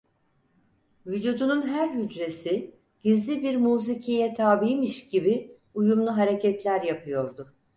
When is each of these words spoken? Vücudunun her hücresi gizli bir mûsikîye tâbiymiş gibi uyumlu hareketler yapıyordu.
Vücudunun 1.05 1.67
her 1.67 1.87
hücresi 1.93 2.75
gizli 3.03 3.41
bir 3.43 3.55
mûsikîye 3.55 4.33
tâbiymiş 4.33 5.07
gibi 5.09 5.57
uyumlu 5.73 6.17
hareketler 6.17 6.81
yapıyordu. 6.81 7.53